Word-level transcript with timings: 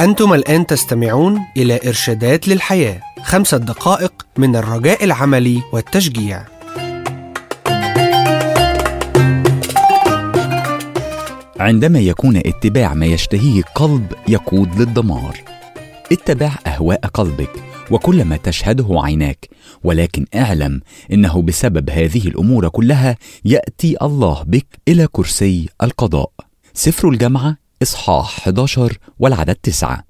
أنتم 0.00 0.34
الآن 0.34 0.66
تستمعون 0.66 1.40
إلى 1.56 1.80
إرشادات 1.86 2.48
للحياة 2.48 3.00
خمسة 3.22 3.56
دقائق 3.56 4.26
من 4.36 4.56
الرجاء 4.56 5.04
العملي 5.04 5.62
والتشجيع. 5.72 6.44
عندما 11.60 11.98
يكون 12.00 12.36
اتباع 12.36 12.94
ما 12.94 13.06
يشتهيه 13.06 13.60
القلب 13.60 14.12
يقود 14.28 14.80
للدمار. 14.80 15.40
اتبع 16.12 16.52
أهواء 16.66 17.00
قلبك 17.06 17.50
وكل 17.90 18.24
ما 18.24 18.36
تشهده 18.36 18.86
عيناك 18.90 19.48
ولكن 19.84 20.26
اعلم 20.34 20.80
إنه 21.12 21.42
بسبب 21.42 21.90
هذه 21.90 22.28
الأمور 22.28 22.68
كلها 22.68 23.16
يأتي 23.44 23.96
الله 24.02 24.42
بك 24.42 24.66
إلى 24.88 25.08
كرسي 25.12 25.68
القضاء. 25.82 26.30
سفر 26.74 27.08
الجامعة 27.08 27.65
إصحاح 27.82 28.38
11 28.38 28.98
والعدد 29.18 29.54
9 29.54 30.04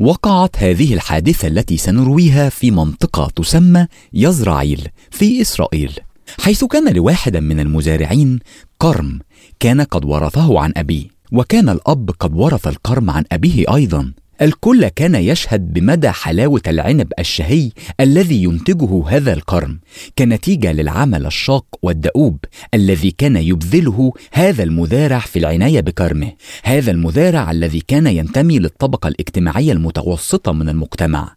وقعت 0.00 0.56
هذه 0.62 0.94
الحادثة 0.94 1.48
التي 1.48 1.76
سنرويها 1.76 2.48
في 2.48 2.70
منطقة 2.70 3.30
تسمى 3.36 3.86
يزرعيل 4.12 4.88
في 5.10 5.40
إسرائيل 5.40 5.92
حيث 6.40 6.64
كان 6.64 6.94
لواحد 6.94 7.36
من 7.36 7.60
المزارعين 7.60 8.38
كرم 8.78 9.20
كان 9.60 9.80
قد 9.80 10.04
ورثه 10.04 10.60
عن 10.60 10.72
أبيه 10.76 11.08
وكان 11.32 11.68
الأب 11.68 12.10
قد 12.10 12.34
ورث 12.34 12.68
الكرم 12.68 13.10
عن 13.10 13.24
أبيه 13.32 13.74
أيضا. 13.74 14.12
الكل 14.42 14.88
كان 14.88 15.14
يشهد 15.14 15.72
بمدى 15.72 16.10
حلاوة 16.10 16.62
العنب 16.66 17.12
الشهي 17.18 17.70
الذي 18.00 18.42
ينتجه 18.42 19.04
هذا 19.08 19.32
الكرم 19.32 19.80
كنتيجة 20.18 20.72
للعمل 20.72 21.26
الشاق 21.26 21.66
والدؤوب 21.82 22.38
الذي 22.74 23.10
كان 23.10 23.36
يبذله 23.36 24.12
هذا 24.32 24.62
المزارع 24.62 25.18
في 25.18 25.38
العناية 25.38 25.80
بكرمه 25.80 26.32
هذا 26.62 26.90
المزارع 26.90 27.50
الذي 27.50 27.82
كان 27.88 28.06
ينتمي 28.06 28.58
للطبقة 28.58 29.08
الاجتماعية 29.08 29.72
المتوسطة 29.72 30.52
من 30.52 30.68
المجتمع. 30.68 31.35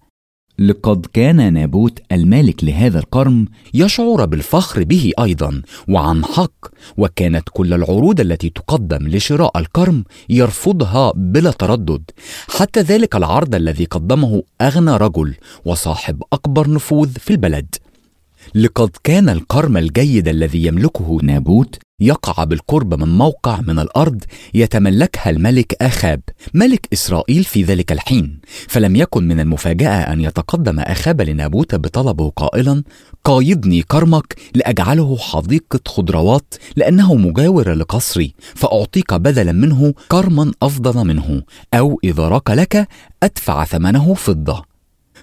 لقد 0.59 1.05
كان 1.13 1.53
نابوت 1.53 1.99
المالك 2.11 2.63
لهذا 2.63 2.99
القرم 2.99 3.45
يشعر 3.73 4.25
بالفخر 4.25 4.83
به 4.83 5.11
أيضا 5.19 5.61
وعن 5.89 6.25
حق 6.25 6.65
وكانت 6.97 7.49
كل 7.53 7.73
العروض 7.73 8.19
التي 8.19 8.49
تقدم 8.49 9.07
لشراء 9.07 9.59
الكرم 9.59 10.03
يرفضها 10.29 11.11
بلا 11.15 11.51
تردد. 11.51 12.11
حتى 12.47 12.81
ذلك 12.81 13.15
العرض 13.15 13.55
الذي 13.55 13.85
قدمه 13.85 14.43
أغنى 14.61 14.97
رجل 14.97 15.35
وصاحب 15.65 16.23
أكبر 16.33 16.69
نفوذ 16.69 17.09
في 17.09 17.31
البلد. 17.31 17.75
لقد 18.55 18.89
كان 19.03 19.29
الكرم 19.29 19.77
الجيد 19.77 20.27
الذي 20.27 20.65
يملكه 20.65 21.19
نابوت 21.23 21.79
يقع 22.01 22.43
بالقرب 22.43 22.93
من 22.93 23.17
موقع 23.17 23.59
من 23.61 23.79
الأرض 23.79 24.23
يتملكها 24.53 25.29
الملك 25.29 25.75
أخاب 25.81 26.21
ملك 26.53 26.87
إسرائيل 26.93 27.43
في 27.43 27.63
ذلك 27.63 27.91
الحين. 27.91 28.39
فلم 28.67 28.95
يكن 28.95 29.27
من 29.27 29.39
المفاجأة 29.39 30.13
أن 30.13 30.21
يتقدم 30.21 30.79
أخاب 30.79 31.21
لنابوت 31.21 31.75
بطلبه 31.75 32.29
قائلا 32.29 32.83
قايضني 33.23 33.81
كرمك 33.81 34.35
لأجعله 34.55 35.17
حديقة 35.17 35.79
خضروات 35.87 36.53
لأنه 36.75 37.15
مجاور 37.15 37.73
لقصري 37.73 38.33
فأعطيك 38.55 39.13
بدلا 39.13 39.51
منه 39.51 39.93
كرما 40.07 40.51
أفضل 40.63 41.07
منه 41.07 41.41
أو 41.73 41.99
إذا 42.03 42.27
راك 42.27 42.49
لك 42.49 42.87
أدفع 43.23 43.65
ثمنه 43.65 44.13
فضة. 44.13 44.63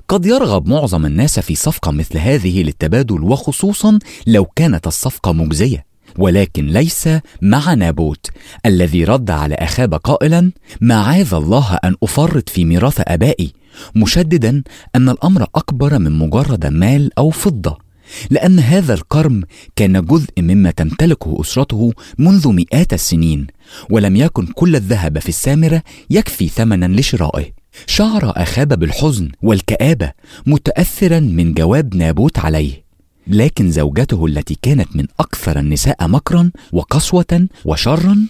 قد 0.09 0.27
يرغب 0.27 0.69
معظم 0.69 1.07
الناس 1.07 1.39
في 1.39 1.55
صفقة 1.55 1.91
مثل 1.91 2.19
هذه 2.19 2.63
للتبادل 2.63 3.23
وخصوصا 3.23 3.99
لو 4.27 4.45
كانت 4.45 4.87
الصفقة 4.87 5.33
مجزية. 5.33 5.87
ولكن 6.19 6.67
ليس 6.67 7.09
مع 7.43 7.75
نابوت 7.75 8.31
الذي 8.67 9.05
رد 9.05 9.31
على 9.31 9.55
أخاب 9.55 9.95
قائلا 9.95 10.53
معاذ 10.81 11.35
الله 11.35 11.75
أن 11.85 11.95
أفرط 12.03 12.49
في 12.49 12.65
ميراث 12.65 13.01
آبائي؟ 13.05 13.53
مشددا 13.95 14.63
أن 14.97 15.09
الأمر 15.09 15.43
أكبر 15.55 15.99
من 15.99 16.13
مجرد 16.13 16.67
مال 16.67 17.19
أو 17.19 17.31
فضة 17.31 17.87
لأن 18.31 18.59
هذا 18.59 18.95
الكرم 18.95 19.43
كان 19.77 20.05
جزء 20.05 20.31
مما 20.39 20.71
تمتلكه 20.71 21.41
أسرته 21.41 21.93
منذ 22.19 22.49
مئات 22.49 22.93
السنين 22.93 23.47
ولم 23.91 24.17
يكن 24.17 24.47
كل 24.47 24.77
الذهب 24.77 25.19
في 25.19 25.29
السامره 25.29 25.83
يكفي 26.11 26.49
ثمنا 26.49 27.01
لشرائه. 27.01 27.53
شعر 27.87 28.33
أخاب 28.37 28.79
بالحزن 28.79 29.29
والكآبة 29.43 30.13
متاثرا 30.47 31.21
من 31.21 31.55
جواب 31.55 31.95
نابوت 31.95 32.39
عليه. 32.39 32.86
لكن 33.27 33.71
زوجته 33.71 34.27
التي 34.27 34.59
كانت 34.63 34.97
من 34.97 35.07
أكثر 35.21 35.59
النساء 35.59 36.09
مكرا 36.09 36.51
وقسوة 36.73 37.49
وشرا 37.65 38.27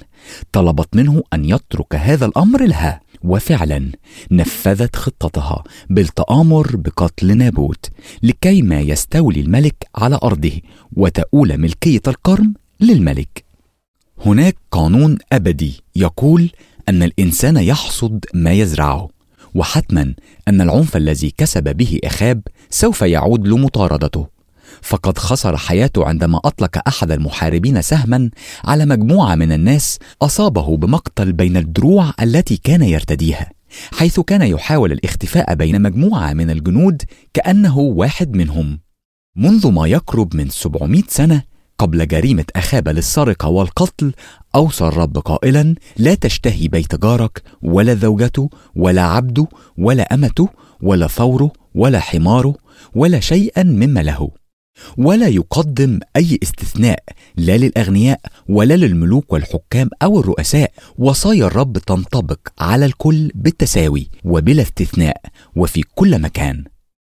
طلبت 0.52 0.96
منه 0.96 1.22
أن 1.32 1.44
يترك 1.44 1.94
هذا 1.94 2.26
الأمر 2.26 2.64
لها 2.66 3.00
وفعلا 3.24 3.92
نفذت 4.30 4.96
خطتها 4.96 5.64
بالتآمر 5.90 6.76
بقتل 6.76 7.36
نابوت 7.36 7.90
لكي 8.22 8.62
ما 8.62 8.80
يستولي 8.80 9.40
الملك 9.40 9.88
على 9.96 10.18
أرضه 10.22 10.60
وتؤول 10.96 11.58
ملكية 11.58 12.02
القرم 12.06 12.54
للملك. 12.80 13.44
هناك 14.26 14.56
قانون 14.70 15.18
أبدي 15.32 15.82
يقول 15.96 16.50
أن 16.88 17.02
الإنسان 17.02 17.56
يحصد 17.56 18.24
ما 18.34 18.52
يزرعه 18.52 19.08
وحتما 19.54 20.14
أن 20.48 20.60
العنف 20.60 20.96
الذي 20.96 21.30
كسب 21.36 21.76
به 21.76 22.00
إخاب 22.04 22.42
سوف 22.70 23.02
يعود 23.02 23.48
لمطاردته. 23.48 24.35
فقد 24.82 25.18
خسر 25.18 25.56
حياته 25.56 26.04
عندما 26.04 26.40
أطلق 26.44 26.88
أحد 26.88 27.12
المحاربين 27.12 27.82
سهما 27.82 28.30
على 28.64 28.86
مجموعة 28.86 29.34
من 29.34 29.52
الناس 29.52 29.98
أصابه 30.22 30.76
بمقتل 30.76 31.32
بين 31.32 31.56
الدروع 31.56 32.12
التي 32.22 32.56
كان 32.56 32.82
يرتديها 32.82 33.50
حيث 33.92 34.20
كان 34.20 34.42
يحاول 34.42 34.92
الاختفاء 34.92 35.54
بين 35.54 35.82
مجموعة 35.82 36.32
من 36.32 36.50
الجنود 36.50 37.02
كأنه 37.34 37.78
واحد 37.78 38.36
منهم. 38.36 38.80
منذ 39.36 39.70
ما 39.70 39.86
يقرب 39.86 40.36
من 40.36 40.48
700 40.48 41.02
سنة 41.08 41.42
قبل 41.78 42.06
جريمة 42.06 42.44
أخاب 42.56 42.88
للسرقة 42.88 43.48
والقتل 43.48 44.12
أوصى 44.54 44.84
الرب 44.84 45.18
قائلا 45.18 45.74
لا 45.96 46.14
تشتهي 46.14 46.68
بيت 46.68 46.94
جارك 46.94 47.42
ولا 47.62 47.94
زوجته 47.94 48.50
ولا 48.76 49.02
عبده 49.02 49.46
ولا 49.78 50.14
أمته 50.14 50.48
ولا 50.82 51.06
ثوره 51.06 51.52
ولا 51.74 52.00
حماره 52.00 52.54
ولا 52.94 53.20
شيئا 53.20 53.62
مما 53.62 54.00
له. 54.00 54.30
ولا 54.98 55.28
يقدم 55.28 56.00
أي 56.16 56.38
استثناء 56.42 57.02
لا 57.36 57.56
للأغنياء 57.56 58.20
ولا 58.48 58.74
للملوك 58.74 59.32
والحكام 59.32 59.88
أو 60.02 60.20
الرؤساء. 60.20 60.72
وصايا 60.98 61.46
الرب 61.46 61.78
تنطبق 61.78 62.38
على 62.58 62.86
الكل 62.86 63.30
بالتساوي 63.34 64.08
وبلا 64.24 64.62
استثناء 64.62 65.20
وفي 65.56 65.82
كل 65.94 66.20
مكان. 66.20 66.64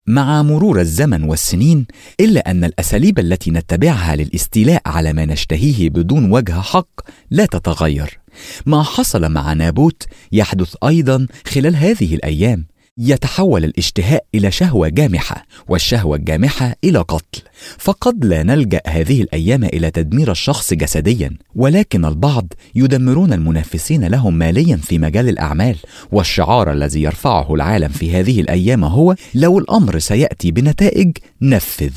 مع 0.07 0.43
مرور 0.43 0.81
الزمن 0.81 1.23
والسنين 1.23 1.85
إلا 2.19 2.51
أن 2.51 2.63
الأساليب 2.63 3.19
التي 3.19 3.51
نتبعها 3.51 4.15
للاستيلاء 4.15 4.81
على 4.85 5.13
ما 5.13 5.25
نشتهيه 5.25 5.89
بدون 5.89 6.31
وجه 6.31 6.61
حق 6.61 7.01
لا 7.31 7.45
تتغير. 7.45 8.19
ما 8.65 8.83
حصل 8.83 9.31
مع 9.31 9.53
نابوت 9.53 10.03
يحدث 10.31 10.75
أيضا 10.83 11.27
خلال 11.45 11.75
هذه 11.75 12.15
الأيام. 12.15 12.67
يتحول 12.99 13.63
الاشتهاء 13.63 14.25
إلى 14.35 14.51
شهوة 14.51 14.87
جامحة 14.87 15.45
والشهوة 15.67 16.17
الجامحة 16.17 16.75
إلى 16.83 16.99
قتل. 16.99 17.41
فقد 17.77 18.25
لا 18.25 18.43
نلجأ 18.43 18.81
هذه 18.87 19.21
الأيام 19.21 19.63
إلى 19.63 19.91
تدمير 19.91 20.31
الشخص 20.31 20.73
جسديا 20.73 21.31
ولكن 21.55 22.05
البعض 22.05 22.53
يدمرون 22.75 23.33
المنافسين 23.33 24.05
لهم 24.05 24.33
ماليا 24.33 24.77
في 24.77 24.99
مجال 24.99 25.29
الأعمال. 25.29 25.75
والشعار 26.11 26.71
الذي 26.71 27.01
يرفعه 27.01 27.55
العالم 27.55 27.89
في 27.89 28.11
هذه 28.11 28.41
الأيام 28.41 28.83
هو 28.83 29.15
لو 29.35 29.59
الأمر 29.59 29.99
سيأتي 29.99 30.51
بنتائج 30.51 31.17
نفذ. 31.41 31.93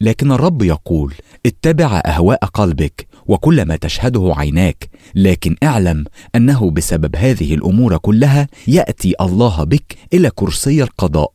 لكن 0.00 0.32
الرب 0.32 0.62
يقول 0.62 1.14
اتبع 1.46 2.02
أهواء 2.06 2.44
قلبك 2.44 3.06
وكل 3.28 3.62
ما 3.62 3.76
تشهده 3.76 4.34
عيناك 4.36 4.90
لكن 5.14 5.56
اعلم 5.62 6.04
أنه 6.34 6.70
بسبب 6.70 7.16
هذه 7.16 7.54
الأمور 7.54 7.96
كلها 7.96 8.48
يأتي 8.68 9.14
الله 9.20 9.64
بك 9.64 9.96
إلى 10.14 10.30
كرسي 10.34 10.82
القضاء. 10.82 11.32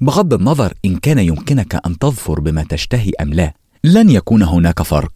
بغض 0.00 0.34
النظر 0.34 0.72
إن 0.84 0.96
كان 0.96 1.18
يمكنك 1.18 1.80
أن 1.86 1.98
تظفر 1.98 2.40
بما 2.40 2.64
تشتهي 2.68 3.10
أم 3.20 3.34
لا 3.34 3.54
لن 3.84 4.10
يكون 4.10 4.42
هناك 4.42 4.82
فرق. 4.82 5.12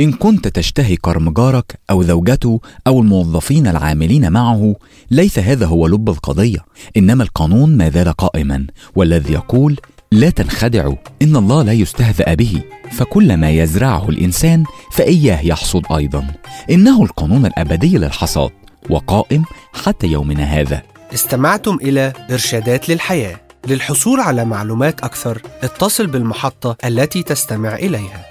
إن 0.00 0.12
كنت 0.12 0.48
تشتهي 0.48 0.96
كرم 0.96 1.30
جارك 1.30 1.80
أو 1.90 2.02
زوجته 2.02 2.60
أو 2.86 3.00
الموظفين 3.00 3.66
العاملين 3.66 4.32
معه 4.32 4.76
ليس 5.10 5.38
هذا 5.38 5.66
هو 5.66 5.86
لب 5.86 6.08
القضية 6.08 6.58
إنما 6.96 7.22
القانون 7.22 7.76
ما 7.76 7.90
زال 7.90 8.12
قائما 8.12 8.66
والذي 8.94 9.32
يقول 9.32 9.76
لا 10.14 10.30
تنخدعوا 10.30 10.96
إن 11.22 11.36
الله 11.36 11.62
لا 11.62 11.72
يستهزأ 11.72 12.34
به. 12.34 12.62
فكل 12.92 13.36
ما 13.36 13.50
يزرعه 13.50 14.08
الإنسان 14.08 14.64
فإياه 14.92 15.40
يحصد 15.40 15.82
أيضا. 15.92 16.26
إنه 16.70 17.02
القانون 17.02 17.46
الأبدي 17.46 17.98
للحصاد 17.98 18.50
وقائم 18.90 19.44
حتى 19.72 20.06
يومنا 20.06 20.44
هذا. 20.44 20.82
استمعتم 21.14 21.78
إلى 21.82 22.12
إرشادات 22.30 22.88
للحياة. 22.88 23.40
للحصول 23.66 24.20
على 24.20 24.44
معلومات 24.44 25.00
أكثر 25.00 25.42
اتصل 25.62 26.06
بالمحطة 26.06 26.76
التي 26.84 27.22
تستمع 27.22 27.74
إليها. 27.74 28.29